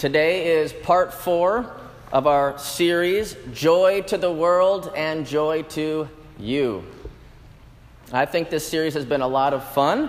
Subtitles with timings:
[0.00, 1.76] Today is part four
[2.10, 6.08] of our series, Joy to the World and Joy to
[6.38, 6.84] You.
[8.10, 10.08] I think this series has been a lot of fun,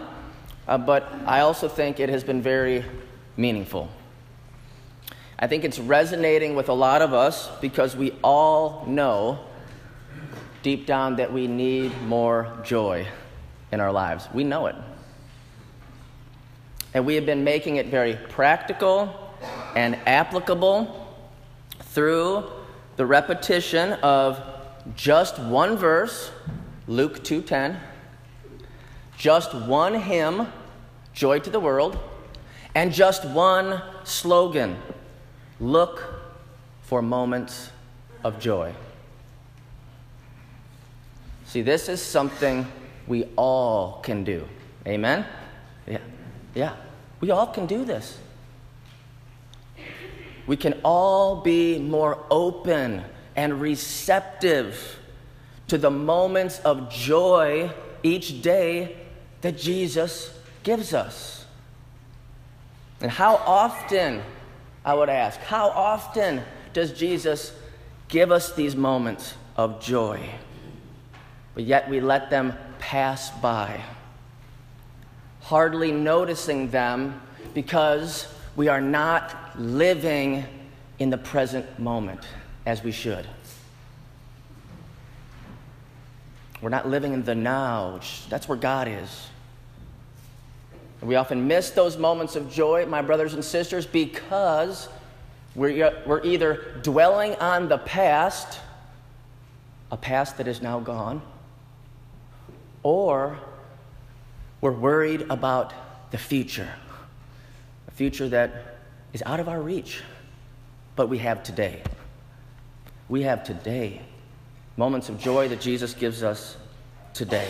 [0.66, 2.86] uh, but I also think it has been very
[3.36, 3.90] meaningful.
[5.38, 9.40] I think it's resonating with a lot of us because we all know
[10.64, 13.06] deep down that we need more joy
[13.74, 14.30] in our lives.
[14.34, 14.76] We know it.
[16.94, 19.28] And we have been making it very practical
[19.76, 21.16] and applicable
[21.80, 22.44] through
[22.98, 24.42] the repetition of
[24.96, 26.32] just one verse,
[26.88, 27.80] Luke 2:10,
[29.18, 30.48] just one hymn,
[31.14, 31.98] Joy to the World,
[32.74, 34.78] and just one slogan,
[35.60, 36.04] Look
[36.82, 37.70] for moments
[38.24, 38.74] of joy.
[41.46, 42.66] See, this is something
[43.06, 44.48] we all can do.
[44.88, 45.26] Amen?
[45.86, 46.00] Yeah.
[46.56, 46.76] Yeah.
[47.20, 48.18] We all can do this
[50.48, 53.04] we can all be more open
[53.36, 55.00] and receptive
[55.68, 57.72] to the moments of joy
[58.04, 58.98] each day
[59.42, 61.46] that Jesus gives us.
[63.00, 64.22] And how often,
[64.86, 67.54] I would ask, how often does Jesus
[68.10, 70.30] give us these moments of joy?
[71.56, 73.82] But yet we let them pass by,
[75.42, 77.22] hardly noticing them
[77.54, 80.46] because we are not living
[81.00, 82.22] in the present moment
[82.66, 83.26] as we should.
[86.62, 89.28] We're not living in the now, that's where God is.
[91.02, 94.88] we often miss those moments of joy, my brothers and sisters, because
[95.56, 98.60] we're, we're either dwelling on the past,
[99.92, 101.24] a past that is now gone,
[102.84, 103.40] or
[104.62, 105.74] we're worried about
[106.12, 106.70] the future,
[107.92, 108.78] a future that
[109.14, 110.02] is out of our reach,
[110.96, 111.82] but we have today.
[113.10, 114.02] We have today
[114.78, 116.58] moments of joy that Jesus gives us
[117.14, 117.50] today.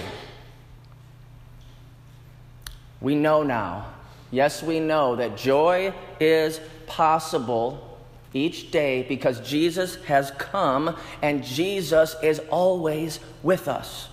[2.99, 3.93] We know now,
[4.31, 7.99] yes, we know that joy is possible
[8.33, 14.07] each day because Jesus has come and Jesus is always with us.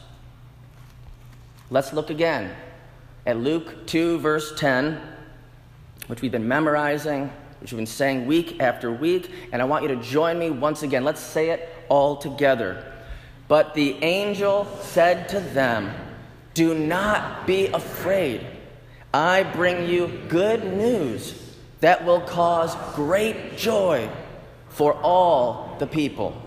[1.71, 2.55] Let's look again
[3.27, 5.01] at Luke 2, verse 10
[6.09, 7.31] which we've been memorizing,
[7.61, 10.83] which we've been saying week after week, and I want you to join me once
[10.83, 11.05] again.
[11.05, 12.85] Let's say it all together.
[13.47, 15.95] But the angel said to them,
[16.55, 18.45] Do not be afraid.
[19.13, 24.11] I bring you good news that will cause great joy
[24.69, 26.43] for all the people.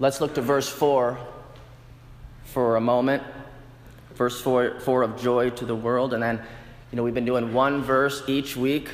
[0.00, 1.18] Let's look to verse 4
[2.44, 3.22] for a moment
[4.18, 6.12] verse 4, 4 of joy to the world.
[6.12, 6.42] And then,
[6.90, 8.90] you know, we've been doing one verse each week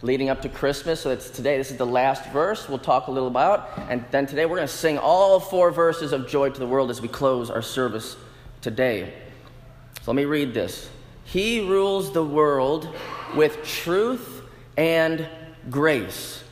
[0.00, 1.00] leading up to Christmas.
[1.00, 3.68] So it's today, this is the last verse we'll talk a little about.
[3.90, 6.90] And then today we're going to sing all four verses of joy to the world
[6.90, 8.16] as we close our service
[8.62, 9.12] today.
[10.02, 10.88] So let me read this.
[11.24, 12.88] He rules the world
[13.36, 14.42] with truth
[14.76, 15.28] and
[15.68, 16.42] grace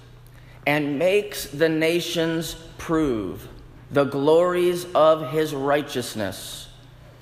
[0.67, 3.49] and makes the nations prove
[3.91, 6.68] the glories of his righteousness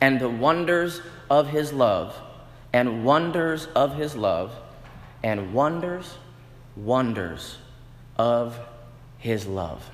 [0.00, 2.16] and the wonders of his love,
[2.72, 4.52] and wonders of his love,
[5.22, 6.18] and wonders,
[6.76, 7.58] wonders
[8.16, 8.58] of
[9.18, 9.90] his love.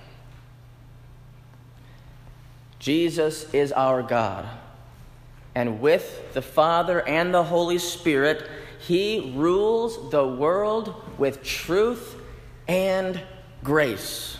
[2.78, 4.46] Jesus is our God,
[5.54, 8.48] and with the Father and the Holy Spirit,
[8.80, 12.16] he rules the world with truth
[12.66, 13.20] and
[13.62, 14.36] grace.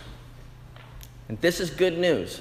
[1.28, 2.40] And this is good news.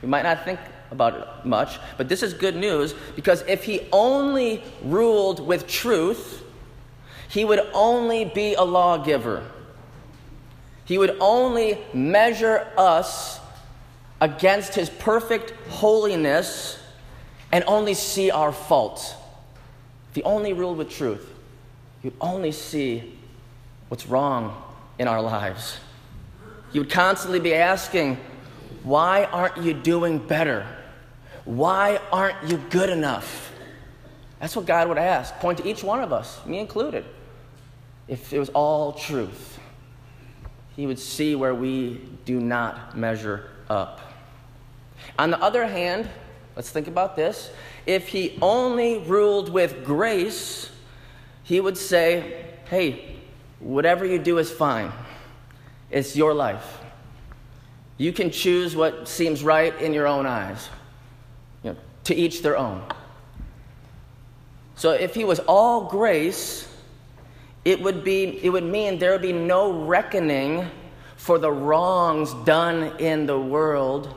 [0.00, 0.60] We might not think
[0.92, 6.44] about it much, but this is good news because if he only ruled with truth,
[7.28, 9.42] he would only be a lawgiver.
[10.84, 13.40] He would only measure us
[14.20, 16.78] against his perfect holiness
[17.50, 19.14] and only see our faults.
[20.10, 21.26] If he only ruled with truth,
[22.02, 23.18] he would only see
[23.88, 24.62] what's wrong
[24.98, 25.78] in our lives.
[26.72, 28.18] He would constantly be asking,
[28.82, 30.66] Why aren't you doing better?
[31.44, 33.52] Why aren't you good enough?
[34.40, 37.04] That's what God would ask, point to each one of us, me included.
[38.08, 39.58] If it was all truth,
[40.76, 44.00] He would see where we do not measure up.
[45.18, 46.08] On the other hand,
[46.56, 47.50] let's think about this.
[47.86, 50.70] If He only ruled with grace,
[51.42, 53.16] He would say, hey,
[53.58, 54.92] whatever you do is fine.
[55.90, 56.78] It's your life.
[57.96, 60.68] You can choose what seems right in your own eyes
[62.04, 62.82] to each their own.
[64.74, 66.68] So if he was all grace,
[67.64, 70.68] it would, be, it would mean there would be no reckoning
[71.16, 74.12] for the wrongs done in the world,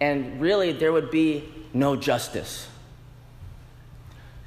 [0.00, 1.44] and really there would be
[1.74, 2.66] no justice.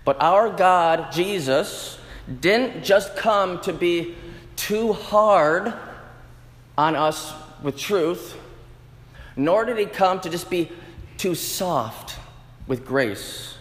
[0.06, 2.00] But our God, Jesus,
[2.42, 4.16] didn't just come to be
[4.56, 5.72] too hard
[6.76, 7.32] on us
[7.62, 8.36] with truth,
[9.36, 10.72] nor did he come to just be
[11.18, 12.09] too soft
[12.70, 13.58] with grace.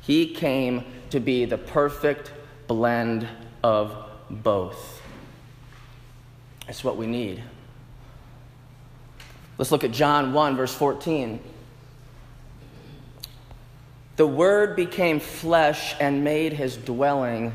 [0.00, 2.32] He came to be the perfect
[2.66, 3.28] blend
[3.62, 3.94] of
[4.28, 5.00] both.
[6.66, 7.44] That's what we need.
[9.58, 11.38] Let's look at John 1, verse 14.
[14.16, 17.52] The Word became flesh and made his dwelling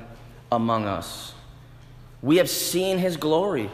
[0.52, 1.34] among us.
[2.22, 3.72] We have seen his glory,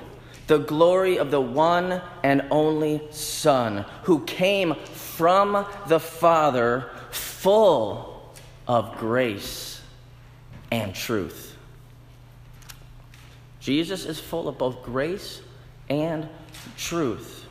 [0.48, 4.76] the glory of the one and only Son, who came
[5.18, 6.90] from the Father,
[7.38, 8.34] full
[8.68, 9.80] of grace
[10.72, 11.56] and truth.
[13.60, 15.42] Jesus is full of both grace
[15.88, 16.28] and
[16.78, 17.46] truth.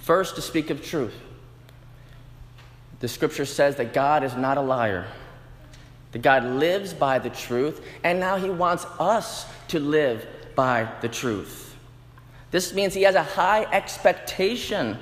[0.00, 1.14] First, to speak of truth,
[2.98, 5.06] the scripture says that God is not a liar,
[6.10, 10.26] that God lives by the truth, and now he wants us to live
[10.56, 11.76] by the truth.
[12.50, 14.98] This means he has a high expectation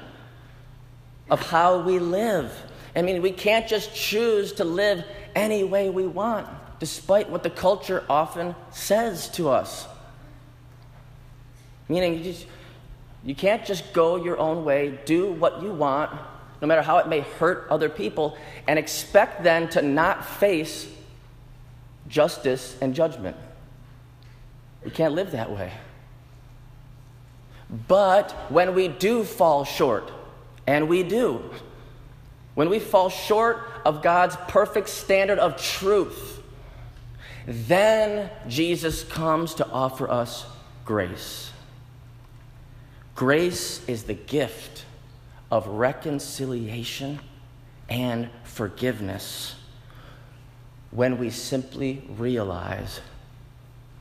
[1.30, 2.52] of how we live.
[2.96, 5.04] I mean, we can't just choose to live
[5.34, 6.48] any way we want
[6.80, 9.86] despite what the culture often says to us.
[11.88, 12.46] Meaning, you, just,
[13.24, 16.12] you can't just go your own way, do what you want,
[16.60, 18.36] no matter how it may hurt other people,
[18.66, 20.88] and expect then to not face
[22.08, 23.36] justice and judgment.
[24.84, 25.72] We can't live that way.
[27.86, 30.10] But when we do fall short,
[30.68, 31.40] and we do,
[32.54, 36.42] when we fall short of God's perfect standard of truth,
[37.46, 40.44] then Jesus comes to offer us
[40.84, 41.50] grace.
[43.14, 44.84] Grace is the gift
[45.50, 47.18] of reconciliation
[47.88, 49.54] and forgiveness
[50.90, 53.00] when we simply realize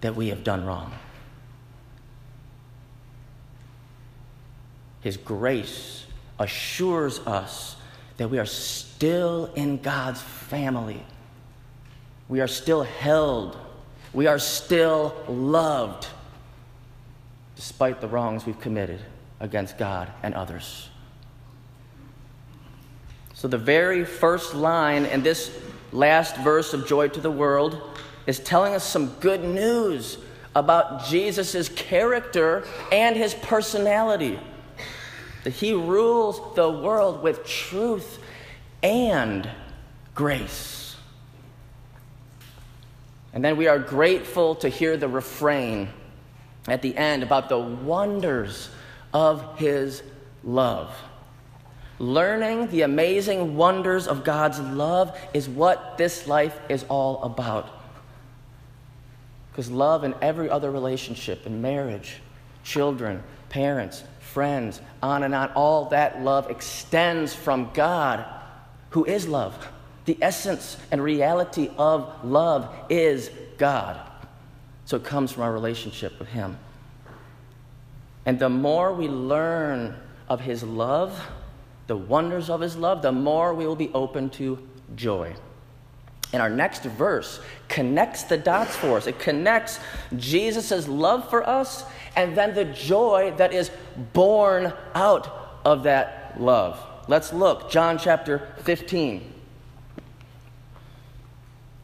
[0.02, 0.92] that we have done wrong.
[5.00, 6.07] His grace
[6.40, 7.76] assures us
[8.18, 11.04] that we are still in God's family
[12.30, 13.58] we are still held.
[14.14, 16.08] We are still loved
[17.56, 19.00] despite the wrongs we've committed
[19.40, 20.90] against God and others.
[23.34, 25.58] So, the very first line in this
[25.92, 27.82] last verse of Joy to the World
[28.26, 30.18] is telling us some good news
[30.56, 34.40] about Jesus' character and his personality.
[35.48, 38.20] That he rules the world with truth
[38.84, 39.50] and
[40.14, 40.98] grace.
[43.32, 45.88] And then we are grateful to hear the refrain
[46.68, 48.70] at the end about the wonders
[49.14, 50.04] of His
[50.44, 50.94] love.
[51.98, 57.70] Learning the amazing wonders of God's love is what this life is all about.
[59.54, 62.18] Because love in every other relationship, in marriage,
[62.66, 63.24] children,
[63.58, 68.24] parents, friends, on and on, all that love extends from God,
[68.92, 69.68] who is love.
[70.06, 74.00] The essence and reality of love is God.
[74.86, 76.56] So it comes from our relationship with Him.
[78.28, 79.96] And the more we learn
[80.30, 81.20] of His love,
[81.88, 84.60] the wonders of His love, the more we will be open to
[84.96, 85.34] joy.
[86.34, 89.08] And our next verse connects the dots for us.
[89.08, 89.80] It connects
[90.16, 93.72] Jesus' love for us and then the joy that is
[94.14, 96.84] born out of that love.
[97.08, 97.70] Let's look.
[97.72, 99.36] John chapter 15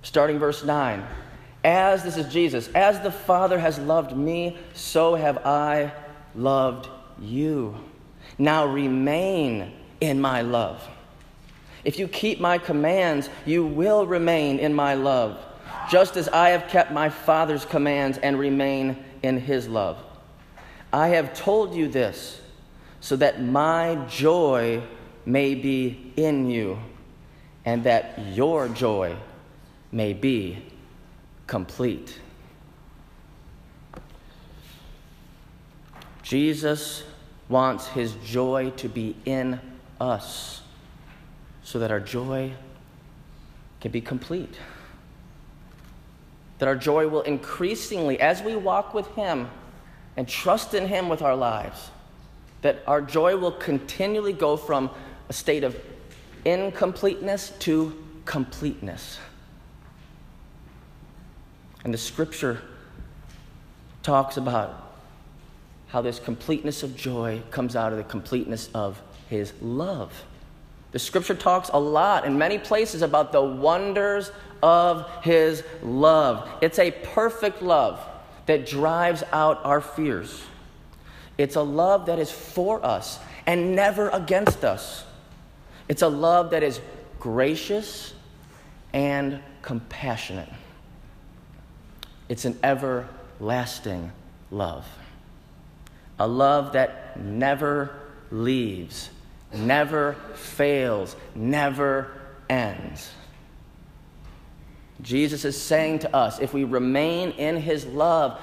[0.03, 1.03] starting verse 9.
[1.63, 5.93] As, this is Jesus, as the Father has loved me, so have I
[6.35, 7.75] loved you.
[8.37, 9.71] Now remain
[10.01, 10.85] in my love.
[11.83, 15.37] If you keep my commands, you will remain in my love,
[15.89, 19.97] just as I have kept my Father's commands and remain in his love.
[20.91, 22.39] I have told you this
[23.01, 24.81] so that my joy
[25.25, 26.79] may be in you
[27.65, 29.15] and that your joy
[29.91, 30.63] may be
[31.47, 32.19] complete.
[36.21, 37.03] Jesus
[37.49, 39.59] wants his joy to be in
[39.99, 40.62] us
[41.63, 42.53] so that our joy
[43.81, 44.57] can be complete.
[46.59, 49.49] That our joy will increasingly, as we walk with him
[50.15, 51.89] and trust in him with our lives,
[52.61, 54.89] that our joy will continually go from
[55.29, 55.75] a state of
[56.45, 59.19] incompleteness to completeness.
[61.83, 62.61] And the scripture
[64.01, 64.95] talks about
[65.87, 70.11] how this completeness of joy comes out of the completeness of his love.
[70.93, 74.31] The scripture talks a lot in many places about the wonders
[74.61, 76.47] of his love.
[76.61, 77.99] It's a perfect love
[78.45, 80.41] that drives out our fears.
[81.37, 85.03] It's a love that is for us and never against us.
[85.89, 86.79] It's a love that is
[87.19, 88.13] gracious
[88.93, 90.49] and compassionate.
[92.29, 94.11] It's an everlasting
[94.51, 94.87] love.
[96.19, 97.99] A love that never
[98.31, 99.09] leaves,
[99.53, 102.11] never fails, never
[102.49, 103.11] ends.
[105.01, 108.39] Jesus is saying to us if we remain in his love,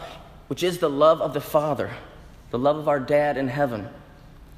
[0.49, 1.91] which is the love of the Father,
[2.51, 3.89] the love of our dad in heaven,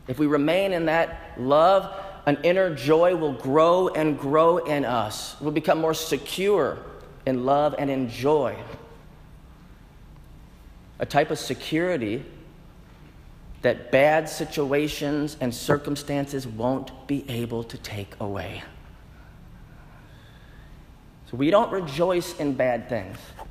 [0.08, 1.94] if we remain in that love,
[2.26, 5.36] an inner joy will grow and grow in us.
[5.40, 6.78] We'll become more secure
[7.26, 8.56] in love and in joy.
[10.98, 12.24] A type of security
[13.62, 18.62] that bad situations and circumstances won't be able to take away.
[21.30, 23.16] So we don't rejoice in bad things.
[23.38, 23.46] I'm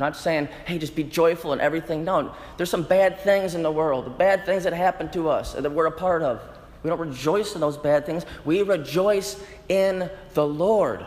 [0.00, 2.04] not saying, hey, just be joyful in everything.
[2.04, 5.52] No, there's some bad things in the world, the bad things that happen to us
[5.54, 6.42] that we're a part of.
[6.82, 8.26] We don't rejoice in those bad things.
[8.44, 11.06] We rejoice in the Lord,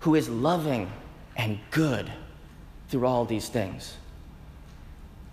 [0.00, 0.90] who is loving
[1.36, 2.10] and good
[2.88, 3.96] through all these things.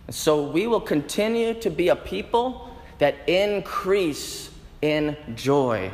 [0.10, 4.50] And so we will continue to be a people that increase
[4.82, 5.92] in joy,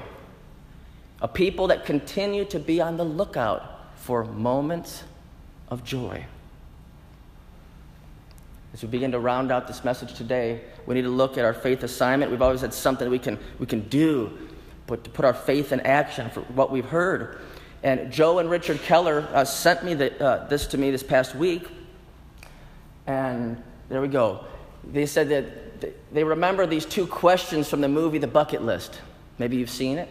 [1.21, 5.03] a people that continue to be on the lookout for moments
[5.67, 6.25] of joy.
[8.73, 11.53] As we begin to round out this message today, we need to look at our
[11.53, 12.31] faith assignment.
[12.31, 14.31] We've always had something we can, we can do,
[14.87, 17.41] but to put our faith in action for what we've heard.
[17.83, 21.35] And Joe and Richard Keller uh, sent me the, uh, this to me this past
[21.35, 21.67] week.
[23.07, 24.45] And there we go.
[24.83, 28.99] They said that they remember these two questions from the movie The Bucket List.
[29.37, 30.09] Maybe you've seen it.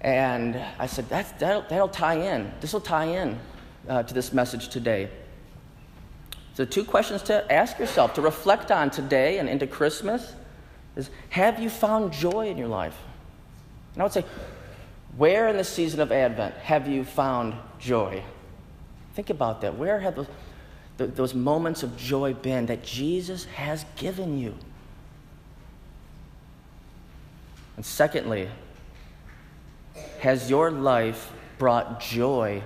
[0.00, 2.52] And I said, That's, that'll, that'll tie in.
[2.60, 3.38] This will tie in
[3.88, 5.10] uh, to this message today.
[6.54, 10.34] So, two questions to ask yourself, to reflect on today and into Christmas
[10.96, 12.96] is Have you found joy in your life?
[13.94, 14.24] And I would say,
[15.16, 18.22] Where in the season of Advent have you found joy?
[19.14, 19.76] Think about that.
[19.76, 20.28] Where have those
[21.06, 24.54] those moments of joy been that Jesus has given you?
[27.76, 28.48] And secondly,
[30.20, 32.62] has your life brought joy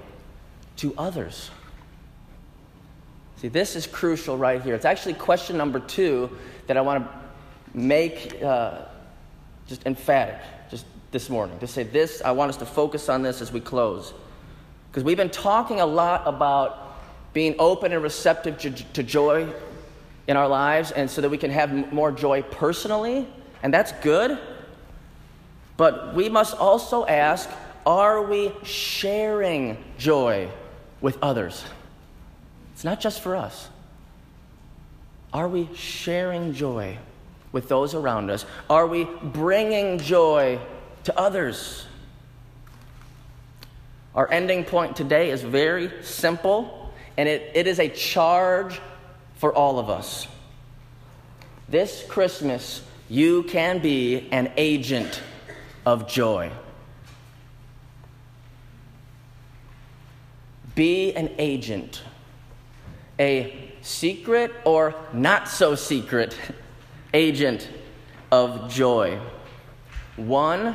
[0.76, 1.50] to others?
[3.36, 4.74] See, this is crucial right here.
[4.74, 6.30] It's actually question number two
[6.66, 8.82] that I want to make uh,
[9.66, 11.58] just emphatic just this morning.
[11.58, 14.14] To say this, I want us to focus on this as we close.
[14.90, 16.83] Because we've been talking a lot about
[17.34, 19.52] being open and receptive to joy
[20.26, 23.28] in our lives, and so that we can have more joy personally,
[23.62, 24.38] and that's good.
[25.76, 27.50] But we must also ask
[27.84, 30.48] are we sharing joy
[31.02, 31.62] with others?
[32.72, 33.68] It's not just for us.
[35.34, 36.96] Are we sharing joy
[37.52, 38.46] with those around us?
[38.70, 40.58] Are we bringing joy
[41.02, 41.86] to others?
[44.14, 46.83] Our ending point today is very simple
[47.16, 48.80] and it, it is a charge
[49.36, 50.26] for all of us.
[51.68, 55.22] This Christmas, you can be an agent
[55.86, 56.50] of joy.
[60.74, 62.02] Be an agent,
[63.18, 66.36] a secret or not so secret
[67.14, 67.68] agent
[68.32, 69.20] of joy.
[70.16, 70.74] One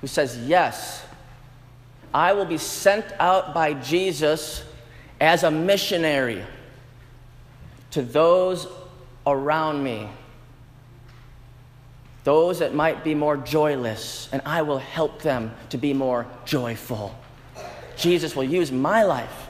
[0.00, 1.04] who says, Yes,
[2.12, 4.64] I will be sent out by Jesus
[5.20, 6.42] as a missionary
[7.92, 8.66] to those
[9.26, 10.08] around me,
[12.24, 17.14] those that might be more joyless, and I will help them to be more joyful.
[17.96, 19.48] Jesus will use my life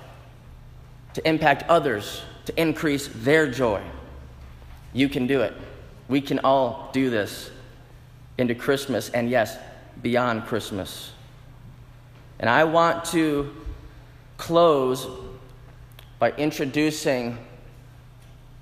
[1.15, 3.81] to impact others, to increase their joy.
[4.93, 5.55] You can do it.
[6.09, 7.51] We can all do this
[8.37, 9.57] into Christmas, and yes,
[10.03, 11.13] beyond Christmas.
[12.41, 13.55] And I want to
[14.37, 15.07] close
[16.25, 17.37] by introducing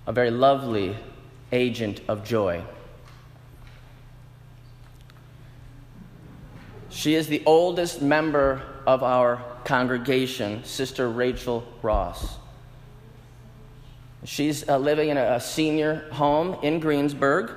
[0.09, 0.97] a very lovely
[1.52, 2.61] agent of joy.
[6.90, 12.37] She is the oldest member of our congregation, Sister Rachel Ross.
[14.25, 17.52] She's uh, living in a, a senior home in Greensburg,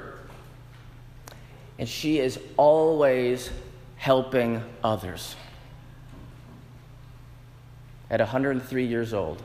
[1.79, 3.49] and she is always
[3.95, 5.35] helping others.
[8.11, 9.41] at 103 years old.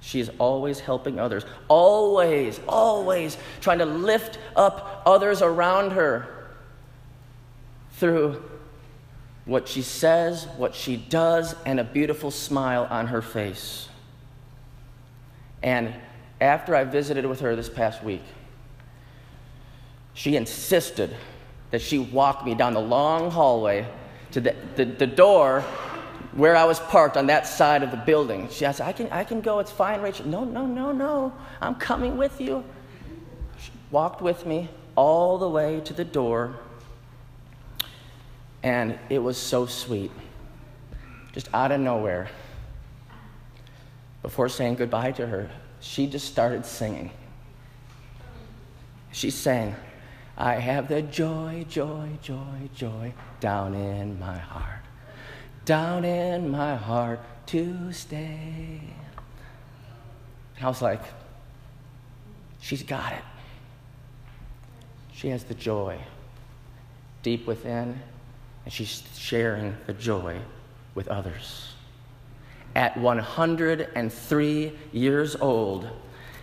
[0.00, 6.28] She is always helping others, always, always trying to lift up others around her
[7.92, 8.42] through
[9.44, 13.88] what she says, what she does, and a beautiful smile on her face.
[15.62, 15.94] And
[16.40, 18.22] after I visited with her this past week,
[20.14, 21.14] she insisted
[21.70, 23.86] that she walk me down the long hallway
[24.32, 25.64] to the, the, the door
[26.38, 28.48] where I was parked on that side of the building.
[28.48, 30.24] She asked, I can, I can go, it's fine, Rachel.
[30.24, 32.62] No, no, no, no, I'm coming with you.
[33.60, 36.54] She walked with me all the way to the door,
[38.62, 40.12] and it was so sweet.
[41.32, 42.28] Just out of nowhere.
[44.22, 47.10] Before saying goodbye to her, she just started singing.
[49.10, 49.74] She sang,
[50.36, 54.77] I have the joy, joy, joy, joy down in my heart
[55.68, 58.80] down in my heart to stay.
[60.62, 61.02] I was like,
[62.58, 63.22] she's got it.
[65.12, 65.98] She has the joy
[67.22, 68.00] deep within,
[68.64, 70.38] and she's sharing the joy
[70.94, 71.74] with others.
[72.74, 75.86] At 103 years old,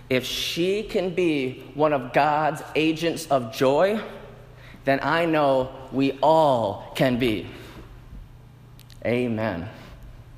[0.08, 4.00] if she can be one of God's agents of joy,
[4.84, 7.48] then I know we all can be.
[9.06, 9.70] Amen.